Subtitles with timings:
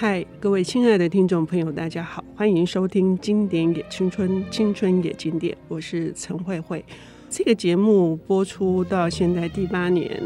[0.00, 6.84] 嗨，各位亲爱的听众朋友，大家好，欢迎收听《经典也青春，青春也经典》，我是陈慧慧。
[7.28, 10.22] 这个节目播出到现在第八年，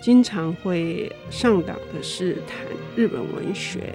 [0.00, 2.64] 经常会上档的是谈
[2.94, 3.92] 日本文学，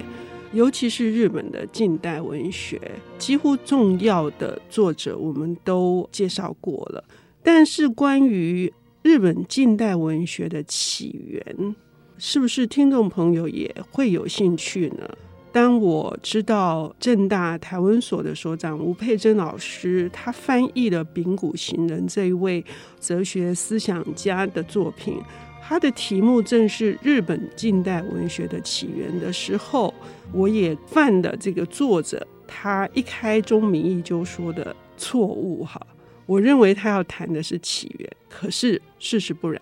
[0.52, 2.78] 尤其是日本的近代文学，
[3.18, 7.02] 几乎重要的作者我们都介绍过了。
[7.42, 11.76] 但是关于日本近代文学的起源，
[12.24, 15.10] 是不是听众朋友也会有兴趣呢？
[15.52, 22.64] 当我知道政大台文所的所长吴佩珍老师，他翻译了柄谷行人这一位
[23.00, 25.20] 哲学思想家的作品，
[25.64, 29.92] 他的题目正是日本近代文学的起源的时候，
[30.32, 35.82] 我也犯了这个作者他一开宗明义就说的错误哈。
[36.28, 39.60] 我认为他要谈的是起源，可是事实不然。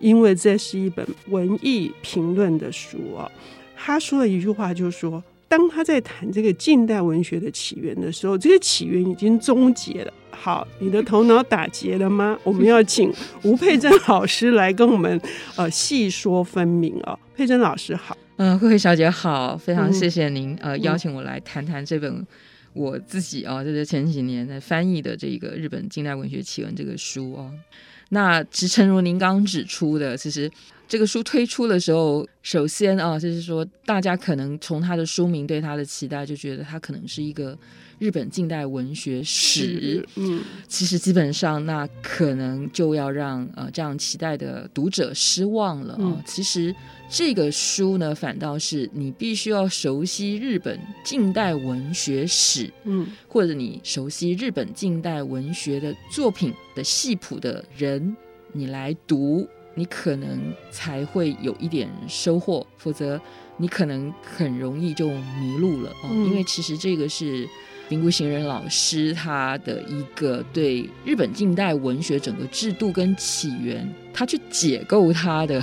[0.00, 3.30] 因为这是一本文艺评论的书哦，
[3.76, 10.12] 他说了一句话，就是说，当他在谈这个近代文学的起源的时候，这个起源已经终结了。
[10.30, 12.38] 好，你的头脑打结了吗？
[12.44, 13.10] 我们要请
[13.44, 15.18] 吴佩珍老师来跟我们
[15.56, 17.18] 呃细说分明哦。
[17.36, 22.26] 佩珍老师好，嗯，慧慧小姐好，非常谢谢您、嗯、呃邀请我来谈谈这本
[22.72, 27.50] 我自己啊，就是前几年在翻译的这个日本近代文学起源这个书哦。
[28.10, 30.50] 那其实，诚如您刚刚指出的，其实
[30.86, 37.56] 这个书推出的时候，首先啊，就是说，大家可能从他的书名对他的期待，就觉得他可能是一个
[37.98, 40.06] 日本近代文学史。
[40.16, 45.98] 嗯，其实基本上，那可能就要让呃这样期待的读者失望了啊。
[46.00, 46.74] 嗯，其实。
[47.16, 58.16] 这个书呢，反倒是你必须要熟悉日本近代文学史，嗯，或者你熟悉日本近代文学的作品的系谱的人，
[58.50, 63.20] 你来读，你可能才会有一点收获，否则
[63.58, 66.08] 你可能很容易就迷路了哦。
[66.10, 67.48] 因为其实这个是
[67.94, 75.62] 柄谷行人老师他的一个对日本近代文学整个制度跟起源，他去解构他的。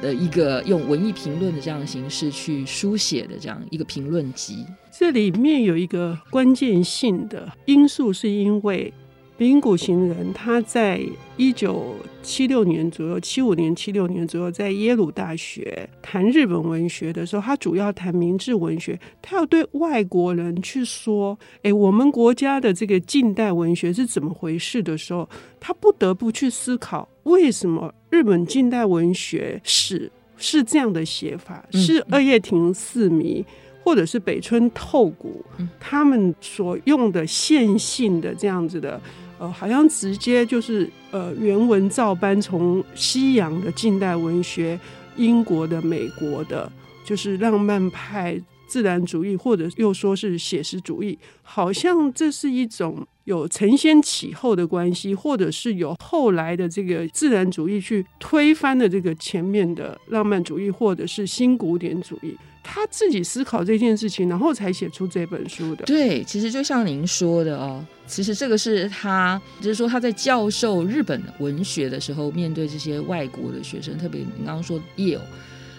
[0.00, 4.64] 的一个用文艺评论的这样的形式去书写的这样一个评论集，
[4.96, 8.94] 这里面有一个关键性的因素，是因为。
[9.38, 11.00] 柄谷行人他在
[11.36, 11.94] 一九
[12.24, 18.98] 七六年左右，七五年、七六年左右，在耶鲁大学谈日本文学的时候，他主要谈明治文学。
[19.22, 25.28] 他要对外国人去说：“哎，我们国家的这个近代文学是怎么回事？”的时候，
[25.60, 31.64] 他不得不去思考，为什么日本近代文学史 是这样的写法？
[31.70, 33.46] 是二叶亭四迷，
[33.84, 35.44] 或者是北村透谷
[35.78, 39.00] 他们所用的线性的这样子的。
[39.38, 44.78] 呃，好像直接就是呃原文照搬从西洋的近代文学，
[45.16, 46.70] 英国的、美国的，
[47.04, 62.36] 就是浪漫派、自然主义，或者又说是写实主义，好像这是一种有承先启后的关系，或者是有后来的这个自然主义去推翻了这个前面的浪漫主义，或者是新古典主义。
[62.70, 65.86] 他自己思考这件事情，然后才写出这本书的。
[65.86, 75.22] 对，其实就像您说的哦，其实这个是他，就是说他在教授日本文学的时候，面对这些外国的学生，特别你刚刚说耶鲁，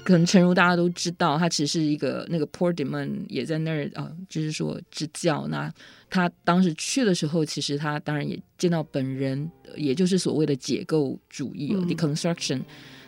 [0.04, 5.48] 可能诚如大家都知道，他其实是一个那个 Port d e m o n 也在那儿啊、哦，就是说支教。
[5.48, 5.72] 那
[6.10, 12.62] 他当时去的时候，其实他当然也见到本人，也就是所谓的解构主义哦、嗯、，deconstruction，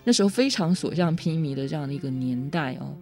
[0.04, 2.96] 那时候非常所向披靡的这样的一个年代哦。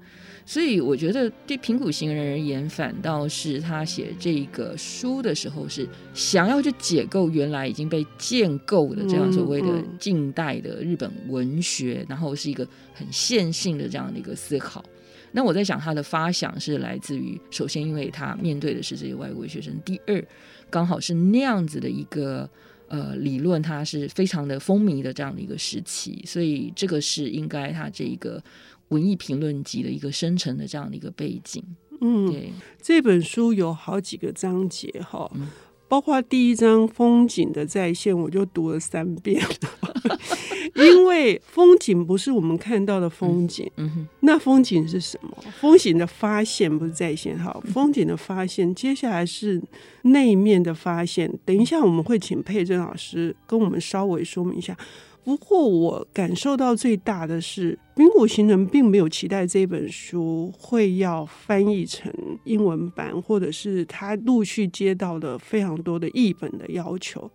[0.45, 9.67] 所以我觉得对平谷行人而言，反倒是他写这个书的时候，是想要去解构原来已经被建构的这样所谓的
[9.99, 14.83] 近代的日本文学，然后是一个很线性的这样的一个思考。
[15.31, 20.25] 那我在想，他的发想是来自于，首先因为他面对的是这些外国学生，第二，
[20.71, 22.49] 刚好是那样子的一个
[22.89, 28.43] 呃理论，它是非常的风靡的这样的一个时期，所以这个是应该它这一个。
[28.89, 31.63] 文艺评论集的一个生成的这样的一个背景，
[32.01, 35.47] 嗯，对，这本书有好几个章节哈，嗯、
[35.87, 39.39] 包括第一章风景的再现，我就读了三遍，
[40.75, 45.29] 因为风景不是我们看到的风景，嗯，嗯，那风景是什么？
[45.59, 49.61] 风景的发现不是在线哈，风景的发现，接下来是
[50.03, 51.31] 内面的发现。
[51.43, 54.77] 等一下我们会请佩珍老师跟我们稍微说明一下。
[55.21, 62.11] 不过，我感受到最大的是，冰谷行人并没有期待这本书会要翻译成
[62.45, 67.29] 英文版，或者是他陆续接到的非常多的译本的要求。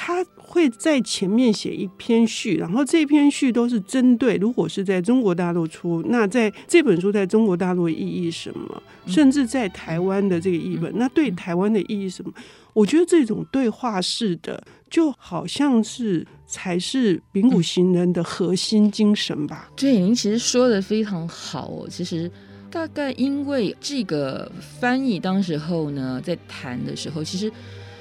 [0.00, 8.80] 他会在前面写一篇序，然后这篇序都是针对，如果是在中国大陆出，那在这本书在中国大陆意义什么？
[9.08, 12.32] 甚至在台湾的这个译本，那对台湾的意义什么？
[12.72, 19.68] 我觉得这种对话式的，就好像是才是丙谷行人的核心精神吧。
[19.74, 21.88] 对，您其实说的非常好哦。
[21.90, 22.30] 其实
[22.70, 27.52] 大概因为这个翻译，当时候呢，在谈的时候，其实。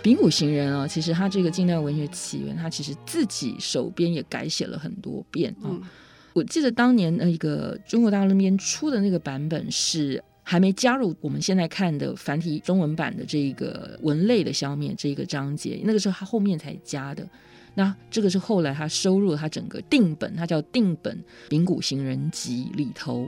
[0.07, 5.67] 丙谷行人啊，其实他这个近代文学起源，他其实自己手边也改写了很多遍啊。
[5.67, 5.81] 嗯、
[6.31, 17.27] 我记得当年那个中国大陆那边出的那个版本是还没加入我们现在看的繁体中文版的这个文类的消灭这个章节，那个时候他后面才加的。
[17.73, 21.13] 那这个是后来他收入了他整个定本，他叫定本
[21.49, 23.27] 《丙谷行人集》里头。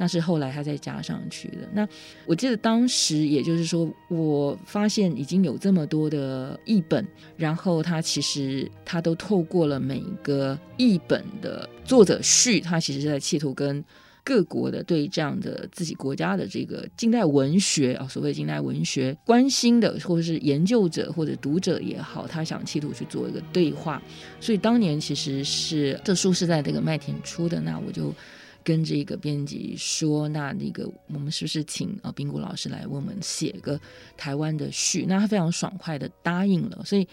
[0.00, 1.68] 那是后来他再加上去的。
[1.74, 1.86] 那
[2.24, 7.06] 我记得当时，也就是说，我发现已经有这么多的译本，
[7.36, 13.84] 然后他其实他都透过了每一个译本的作者序，他其实是在企图跟
[14.24, 24.00] 各国的对这样的自己国家的这个近代文学啊，所谓近代文学关心的，或者是研究者或者读者也好，他想企图去做一个对话。
[24.40, 28.14] 所以当年其实是这书是在这个麦田出的，那我就。
[28.62, 33.80] 跟这个编辑说，那那个我们是不是请啊冰谷老师来为我们写个
[34.16, 35.06] 台湾的序？
[35.08, 36.82] 那他非常爽快的答应了。
[36.84, 37.06] 所以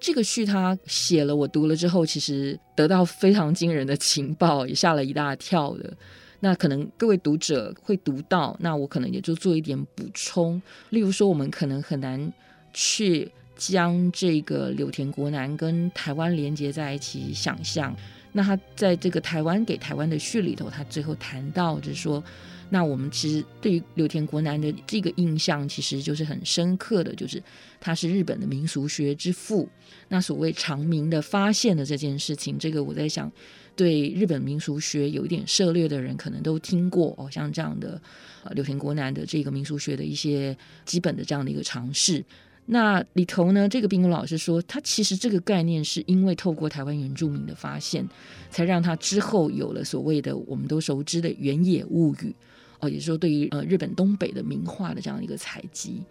[0.00, 5.92] 这个序他写了，我读了之后，其实得到非常惊人的情报，也吓了一大跳的。
[6.40, 10.60] 那可能各位读者会读到，那我可能也就做一点补充。
[10.90, 12.32] 例如说，我们可能很难
[12.72, 17.94] 去将这个柳田国男跟台湾连接在一起想象。
[18.32, 22.22] 那他在这个台湾给台湾的序里头，他最后谈到就是说，
[22.70, 27.42] 那我们其实对于柳田国男的这个印象，其实就是很深刻的，就是
[27.78, 29.68] 他是日本的民俗学之父。
[30.08, 33.30] 那所谓长明的发现的这件事情，这个我在想，
[33.76, 38.00] 对日本民俗学有一点涉猎的人，可能都听过哦，像这样的
[38.44, 40.56] 呃柳田国男的这个民俗学的一些
[40.86, 42.24] 基本的这样的一个尝试。
[42.72, 48.08] 那里头呢，这个冰谷老师说，他其实这个概念是因为透过台湾原住民的发现，
[48.48, 52.34] 才让他之后有了所谓的我们都熟知的原野物语
[52.80, 56.02] 哦，也就是说对于呃日本东北的名画的这样一个采集。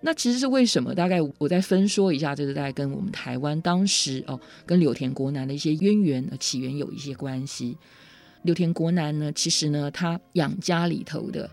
[0.00, 0.92] 那其实是为什么？
[0.92, 7.76] 大概我再分说一下，就是大概跟我们台湾当时哦跟柳田国男的一些渊源呃起源有一些关系。
[8.42, 11.48] 柳田国男呢，其实呢他养家里头的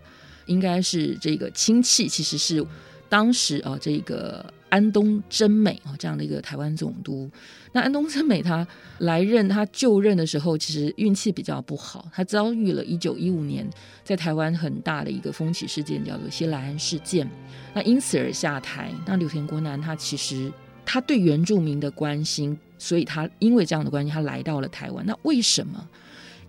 [0.46, 2.66] 应该是这个亲戚，其实是。
[3.08, 7.30] 当时啊，这个安东真美啊，这样的一个台湾总督，
[7.72, 8.66] 那安东真美他
[8.98, 13.68] 来任，他就任的时候，其实运气比较不好，他遭遇了一九一五年
[14.02, 17.28] 在台湾很大的一个风起事件，叫做西来庵事件，
[17.74, 18.92] 那因此而下台。
[19.06, 20.52] 那柳田国男他其实
[20.84, 25.06] 他对原住民的关心，所以他因为这样的关系，他来到了台湾。
[25.06, 25.88] 那为什么？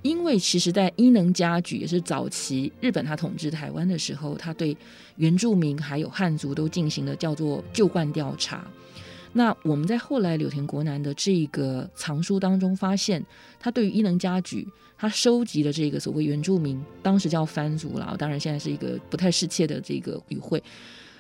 [0.08, 4.76] 因为其实，在伊能嘉矩也是早期日本他统治台湾的时候，他对
[5.18, 8.66] 原住民还有汉族都进行了叫做旧惯调查。
[9.34, 13.24] 那我们在后来柳田国男的这个藏书当中发现，
[13.60, 14.68] 他对于伊能嘉矩
[14.98, 20.64] 他收集的这个所谓原住民，当时叫番族了，当然现在是一个不太适切的这个语汇。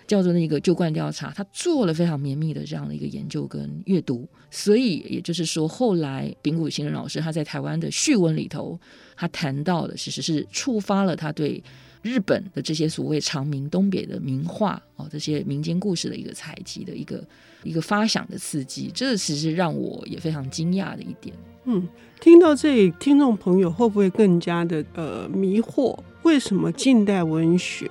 [0.08, 8.80] 叫做那个旧惯调查，他做了非常绵密的这样的一个研究跟阅读，所以也就是说，后来丙谷行人老师他在台湾的序文里头，
[9.16, 11.62] 他谈到的其实是触发了他对
[12.02, 17.22] 日本的这些所谓长明东北的名画哦，这些民间故事的一个采集的一个
[17.64, 21.36] 一个发想的刺激，这其实让我也非常惊讶的一点。
[21.66, 21.86] 嗯，
[22.22, 26.00] 听到这里，听众朋友会不会更加的呃迷惑？
[26.24, 27.90] 为什么近代文学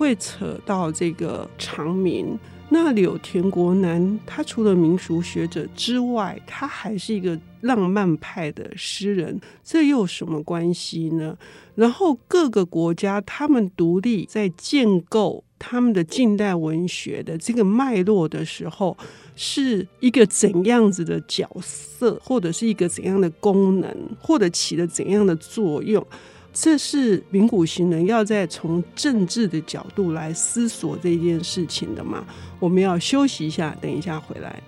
[0.00, 2.38] 会扯到这个长明，
[2.70, 11.36] 那柳田国男他除了民俗学者之外，他还是一个浪漫派的诗人，这又有什么关系呢？
[11.74, 18.96] 然后各个国家他们独立在建构他们的近代文学的这个脉络的时候，
[19.36, 26.02] 是一个怎样子的角色，或者是一个怎样的功能，或者起了怎样的作用？
[26.52, 32.24] 这是名古行人要在从政治的角度来思索这件事情的嘛？
[32.58, 34.60] 我们要休息一下，等一下回来。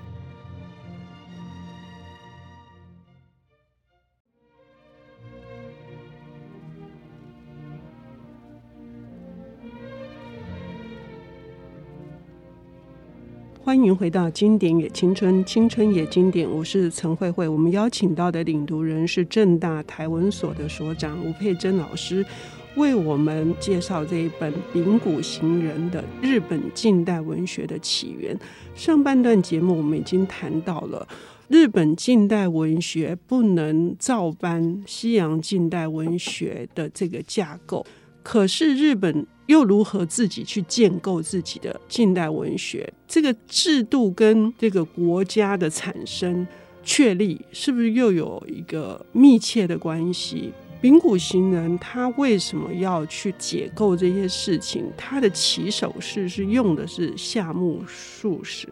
[13.64, 16.50] 欢迎回到《经典也青春》，青春也经典。
[16.50, 17.46] 我是陈慧慧。
[17.46, 22.26] 我们邀请到的领读人是正大台文所的所长吴佩珍老师，
[22.74, 28.36] 为我们介绍这一本《丙谷行人的日本近代文学的起源》。
[28.74, 31.06] 上半段节目我们已经谈到了
[31.46, 37.86] 日本近代文学不能照搬西洋近代文学的这个架构，
[38.24, 42.90] 可是日本又如何自己去建构自己的近代文学？
[43.06, 46.46] 这个制度跟这个国家的产生
[46.82, 50.52] 确立，是不是又有一个密切的关系？
[50.80, 54.90] 柄谷行人他为什么要去解构这些事情？
[54.96, 58.66] 他的起手式是用的是夏目漱石。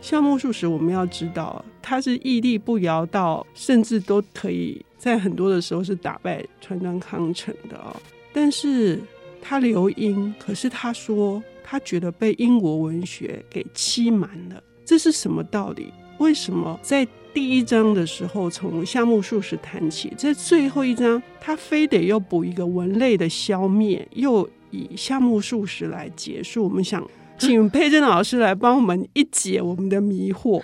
[0.00, 7.96] 夏目漱石，我们要知道，他是屹立不摇到，甚至都可以在很多的时候是打败川端康成的哦。
[8.32, 9.00] 但是
[9.42, 15.92] 他留英，可是他说他觉得被英国文学给欺瞒了，这是什么道理？
[16.18, 17.06] 为什么在？
[17.34, 26.64] 第一章的时候，从夏目漱石谈起，在最后一章，他非得要补一个文类的消灭，又以夏目漱石来结束。
[26.64, 27.02] 我们想
[27.38, 30.62] 请佩珍老师来帮我们一解我们的迷惑。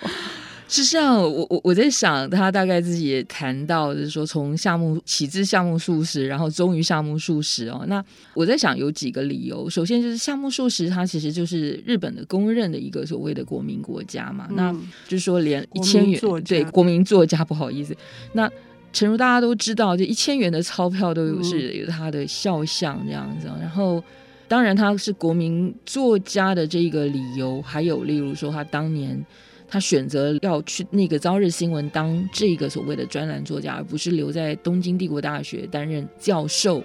[0.71, 7.83] 是这样，我我我在想，他大概自己也谈到，就是说从夏目起自夏目漱石，然后终于夏目漱石哦。
[7.87, 14.71] 那我在想有几个理由，首先就是夏目漱石他其实就是日本的公认的一个所谓的国民国家嘛，嗯、那
[15.07, 17.97] 就是说连一千元对国民作家不好意思，
[18.33, 18.47] 那
[18.93, 24.03] 诚如大家都知道，就一千元的钞票都有是有他的肖像这样子，嗯、然后
[24.47, 29.25] 当然他是国民作家的这个理由，还有例如说他当年。
[29.69, 36.83] 他选择要去那个《朝日新闻》当这个所谓的专栏作家，而不是留在东京帝国大学担任教授。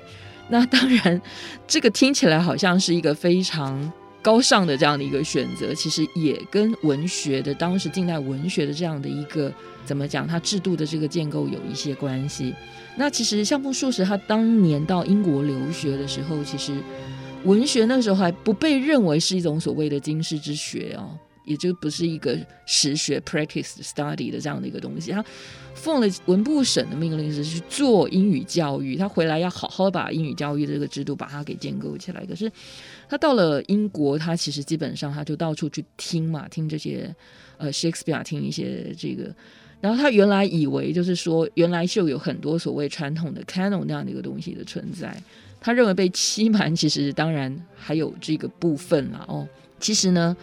[0.48, 1.20] 那当然，
[1.66, 9.50] 这个听起来好像是一个非常高尚的这样的一个选择，其实也跟文学的当时近代文学的这样的一个
[9.86, 12.54] 怎么讲，它制度的这个建构有一些关系。
[12.96, 16.74] 那其实夏目漱石他当年到英国留学的时候，其实
[17.44, 21.18] 文学那时候还不被认为是一种所谓的经世之学哦。
[21.44, 25.10] 也就不是一个实学 practice study 的这样的一个东西。
[25.12, 25.24] 他
[25.74, 32.24] 奉了文部省的命令是去做英语教育，他回来要好好把英语教育这个制度把它给建构起来。
[32.26, 32.50] 可是
[33.08, 37.14] 他到了英国，他其实基本上他就到处去听嘛，听这些
[37.58, 39.34] 呃 Shakespeare，听一些这个。
[39.80, 45.14] 然后他原来以为就是说，原来就有很多所谓传统的 canon 那样的一个东西的存在。
[45.60, 49.46] 他认为被欺瞒，其实当然还有这个部分了哦。
[49.78, 50.34] 其实呢。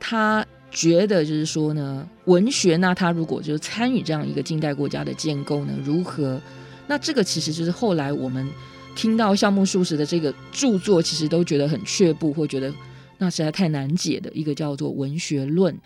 [0.00, 6.40] 他觉得就是说呢，文学那他如果就是参与这样一个近代国家的建构呢，如何？
[6.88, 8.48] 那这个其实就是后来我们
[8.96, 12.72] 听到夏目漱石的这个著作，其实都觉得很却步，或觉得
[13.18, 15.76] 那实在太难解的一个叫做文学论。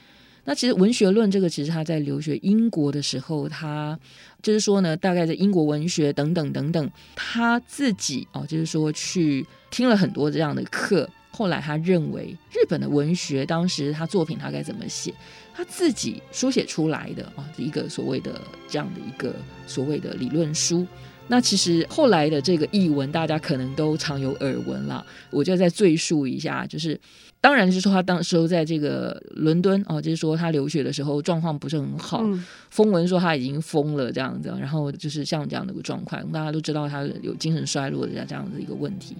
[0.46, 3.98] 那其实文学论这个，其实他在留学英国的时候，他
[4.42, 11.08] 就是说呢，大概在英国文学等等等等，他自己哦，就是说去听了很多这样的课。
[11.36, 15.12] 后来他认为日本的文学，当时他作品他该怎么写，
[15.52, 19.34] 他自己书写出来的啊，一个所谓的这样的一个
[19.66, 20.86] 所谓的理论书。
[21.26, 27.00] 那其实后来的这个译文，大家可能都常有耳闻了，我就再赘述一下，就是
[27.40, 39.16] 当然就是说他当时候在这个伦敦哦，就是说他留学的时候状况不是很好，嗯、风闻说他已经疯了这样子，然后就是像这样的一个状况，大家都知道他有精神衰弱的这样子一个问题。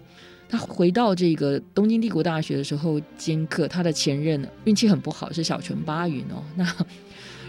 [0.49, 6.43] 他回到这个东京帝国大学的时候兼课，他的前任运气很不好，是小泉八云哦。
[6.57, 6.65] 那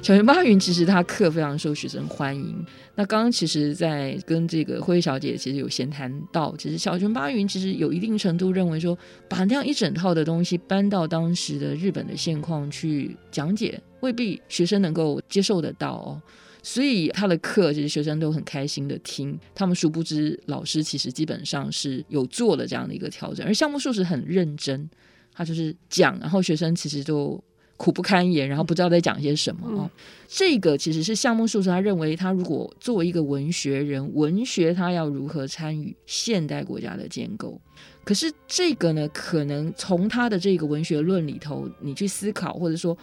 [0.01, 2.63] 小泉八云其实他课非常受学生欢迎。
[2.93, 8.95] 那刚刚其实，在跟这个慧小姐其实有闲谈到，其实小泉八云其实有一定程度认为说，
[9.27, 16.21] 把那样一整套的东西搬到当时的日本的现况去讲解，未必学生能够接受得到哦。
[16.67, 19.39] 所以他的课，其实学生都很开心的听。
[19.53, 23.45] 他们殊不知，老师其实基本上是有做了这样的一个调整。
[23.45, 24.89] 而项目漱石很认真，
[25.31, 27.39] 他就是讲，然后学生其实就
[27.77, 29.81] 苦不堪言，然后不知道在讲些什么哦。
[29.83, 29.89] 嗯、
[30.27, 37.61] 这个其实是夏目漱石他认为，他如果作为一个文学人，文学他要如何参与现代国家的建构？
[38.03, 42.97] 可是这个呢，可能从他的这个文学论里头，你去思考，或者说。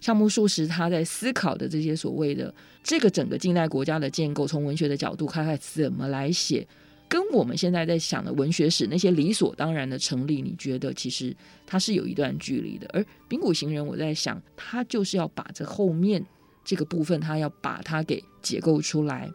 [0.00, 6.66] 夏目漱石他在思考的这些所谓的这个整个近代国家的建构，从文学的角度看看怎么来写，
[7.08, 11.34] 跟我们现在在想的文学史那些理所当然的成立，你觉得其实
[11.66, 12.88] 它是有一段距离的。
[12.92, 16.24] 而柄谷行人，我在想，他就是要把这后面
[16.64, 19.28] 这个部分，他要把它给解构出来。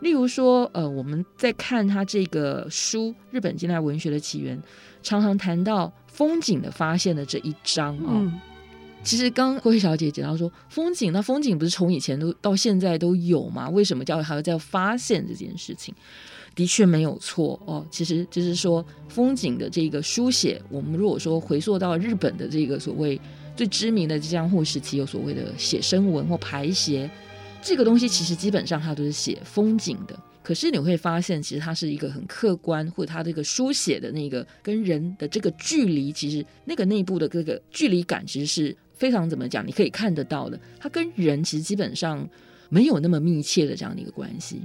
[0.00, 4.56] 例如说，呃，我们在看他这个书《日本近代文学的起源》，
[5.02, 8.42] 常常谈到风景的发现的这一章啊。
[9.06, 13.70] 其实刚慧小姐讲到说风景，那风景不是从以前都到现在都有吗？
[13.70, 15.94] 为什么叫还要再发现这件事情？
[16.56, 17.86] 的确没有错哦。
[17.88, 23.20] 其实就是说风景的这个书写，我们如果说回溯到日本的这个所谓
[23.54, 27.08] 最知名的江户时期，有所谓的写生文或排写。
[27.62, 30.18] 这个东西其实基本上它都是写风景的。
[30.42, 39.66] 可是你会发现，其实它是一个很客观，或者它这个书写的那个跟人的这个距离，其实那个内部的这个距离感，其实是非常怎么讲？
[39.66, 42.28] 你可以看得到的，它跟人其实基本上
[42.68, 44.60] 没有那么密切的这样的一个关系。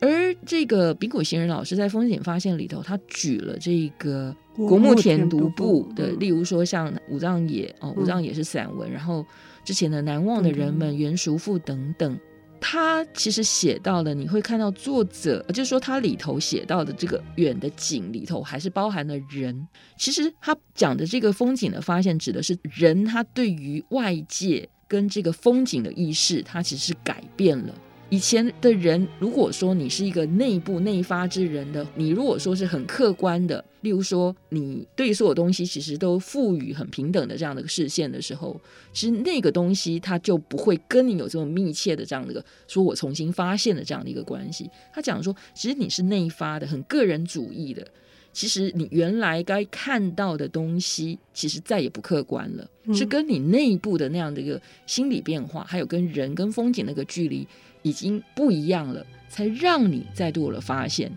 [0.00, 9.26] 而这个柄谷行人老师在《风险发现》里头，他举了这个国木田独步的，例如说像武藏野哦，武藏野是散文，然后
[9.64, 12.16] 之前的难忘的人们、原叔父等等。
[12.60, 19.66] 他其实写到了，你会看到作者，就是说他里头写到的这个远的景里头，还是包含了人。
[19.96, 27.74] 其实他讲的这个风景的发现，指的是人他对于外界跟这个风景的意识，他其实是改变了。
[28.10, 38.58] 以前的人，如果说你是一个内部内发之人的，你如果说是很客观的，例如说你对所有东西其实都赋予很平等的这样的一个视线的时候，
[38.94, 44.70] 其实那个东西它就不会跟你有这么密切的这样的一个说我重新发现的这样的一个关系。
[44.92, 47.86] 他讲说，其实你是内发的，很个人主义的。
[48.30, 57.44] 其实你原来该看到的东西，其实再也不客观了，嗯、是跟你内部的那样的一个心理变化，还有跟人跟风景那个距离
[57.88, 61.10] 已经不一样了，才让你再度了发现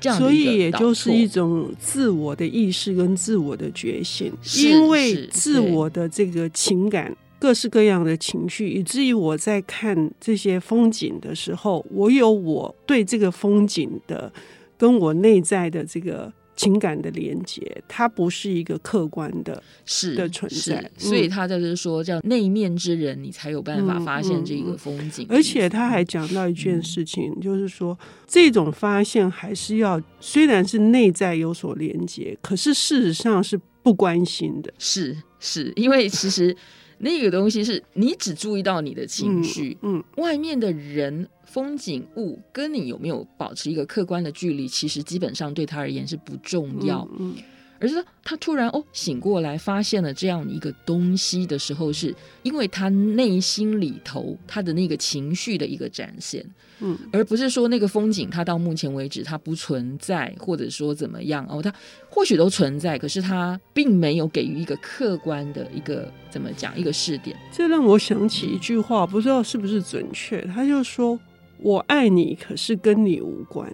[0.00, 0.18] 这样。
[0.18, 14.32] 所以也就是一种自我的意识跟自我的觉醒，因为自我的这个情感，各式各样的情绪，以至于我在看这些风景的时候，我有我对这个风景的
[14.78, 16.32] 跟我内在的这个。
[16.56, 25.26] 情感的连接，它不是一个客观的，是的存在，嗯、所以他就是说，叫内面之人，你才有办法发现这个风景。
[25.28, 34.72] 而且他还讲到一件事情，嗯、就是说，这种发现还是要，虽然是内在有所连接，可是事实上是不关心的。
[34.78, 36.56] 是，是因为其实
[37.04, 41.28] 那个东西是你只注意到你的情绪，嗯，嗯外面的人。
[41.46, 47.06] 风景物跟你有没有保持一个客观的距离，其实基本上对他而言是不重要。
[47.12, 47.42] 嗯，嗯，
[47.78, 56.44] 而是他突然哦醒过来，发现了这样一个东西的时候，是因为他内心里头他的那个情绪的一个展现。
[56.80, 61.72] 嗯，而不是说那个风景它到目前为止它不存在，或者说怎么样哦，它
[62.10, 67.36] 或许都存在，可是它并没有给予一个客观的一个怎么讲一个试点。
[67.52, 71.18] 这让我想起一句话，不知道是不是准确，他就说。
[71.58, 73.72] 我爱你，可是跟你无关。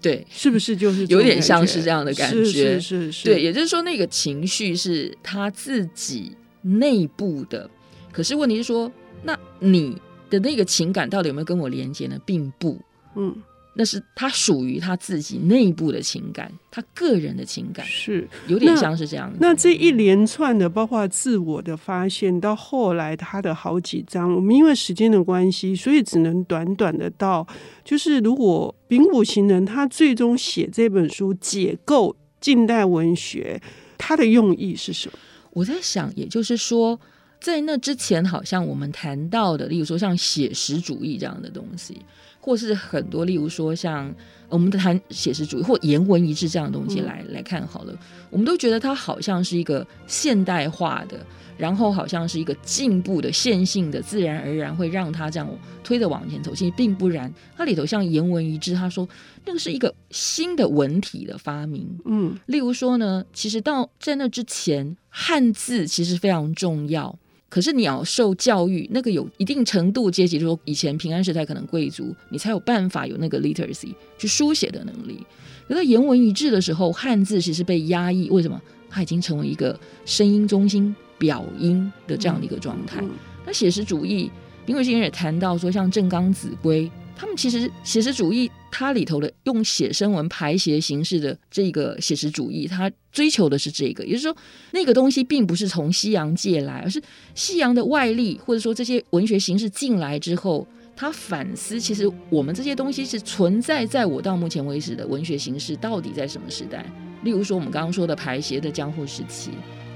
[0.00, 2.44] 对，是不是就是有点像是这样的感觉？
[2.44, 3.24] 是是是是。
[3.24, 6.32] 对，也就是说，那个情绪是他自己
[6.62, 7.68] 内部的。
[8.10, 8.90] 可是问题是说，
[9.22, 9.96] 那你
[10.30, 12.18] 的那个情感到底有没有跟我连接呢？
[12.24, 12.78] 并不。
[13.14, 13.36] 嗯。
[13.74, 19.48] 那是他属于他自己内部的情感，他个人的情感是有点像是这样那。
[19.48, 27.46] 那这一连串的，包括自我的发现，到后来他的好几章，我们因为时间的关系，所以只能短短的到，
[27.84, 33.62] 就是如果柄谷行人他最终写这本书解构近代文学，
[33.96, 35.18] 他的用意是什么？
[35.52, 36.98] 我在想，也就是说，
[37.40, 42.00] 在那之前，好像我们谈到的，例如说像写实主义这样的东西。
[42.40, 44.12] 或是很多，例如说像
[44.48, 47.94] 我们谈写实主义或言文一致这样的东西来、嗯、来看好了，
[48.30, 51.24] 我们都觉得它好像是一个现代化的，
[51.56, 55.48] 然后好像是一个进步的线性的，自然而然会让它这样
[55.84, 56.54] 推着往前走。
[56.54, 59.08] 其实并不然，它里头像言文一致，他说
[59.44, 61.86] 那个是一个新的文体的发明。
[62.06, 67.16] 嗯，例如说呢，其实到在那之前，汉字其实非常重要。
[67.50, 75.26] 可是你要受教育，那个有一定程度阶级，就是说以前平安时代可能贵族，你才有办法有那个 literacy 去书写的能力。
[75.68, 78.58] 可在言文一致的时候，汉字其实被压抑，为什么？
[78.88, 83.00] 它已经成为一个声音中心表音的这样的一个状态。
[83.02, 83.10] 嗯嗯、
[83.44, 84.30] 那写实主义，
[84.66, 86.90] 因为今天也谈到说，像正冈子规。
[87.20, 94.34] 他们其实写实主义，它里头的用写生文排写形式的这个写实主义，它追求的是这个，也就是说，
[94.70, 96.98] 那个东西并不是从西洋借来，而是
[97.34, 106.90] 西洋的外力，或者说这些文学形式进来之后，他反思，其实我们这些东西是存在在我到目前为止的文学形式到底在什么时代？
[107.22, 109.50] 例如说，我们刚刚说的排写的江户时期，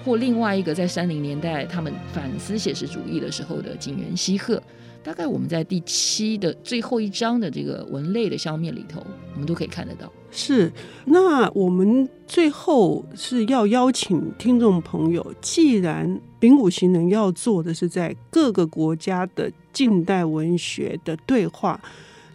[0.05, 4.63] 或另外一个在三零年代他们反思写实主义的时候的井原西贺。
[5.05, 10.11] 大概我们在第七的最后一章的这个文类的消灭里头，我们都可以看得到。
[10.31, 10.73] 是，
[11.05, 21.79] 那我们最后是要邀请听众朋友，既然柄谷行人要做的是在各个国家的近代文学的对话，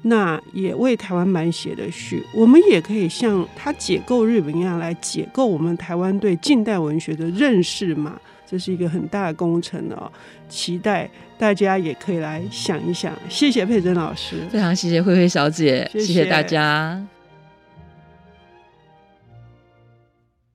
[0.04, 8.18] 那也为台湾版写的序，我们也可以像他解构日本一样来解构我们台湾对近代文学的认识嘛。
[8.50, 10.12] 这是一个很大的工程哦，
[10.48, 11.08] 期待
[11.38, 13.14] 大家也可以来想一想。
[13.30, 17.06] 谢谢佩珍老师，非常谢谢慧慧小姐，谢谢，谢谢大家。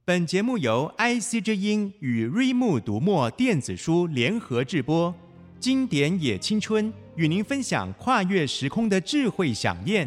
[0.04, 5.14] 本节目由 IC 之音与瑞木读墨电子书联合制播，
[5.60, 10.06] 经典也青春与您分享跨越时空的智慧饗宴。